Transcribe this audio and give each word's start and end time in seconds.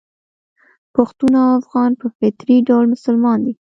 پښتون 0.95 1.33
او 1.43 1.49
افغان 1.61 1.91
په 2.01 2.07
فطري 2.17 2.57
ډول 2.69 2.85
مسلمان 2.93 3.37
دي. 3.45 3.53